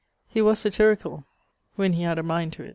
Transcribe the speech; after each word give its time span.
He 0.27 0.41
was 0.41 0.57
satyricall 0.57 1.25
when 1.75 1.93
he 1.93 2.01
had 2.01 2.17
a 2.17 2.23
mind 2.23 2.53
to 2.53 2.63
it. 2.63 2.69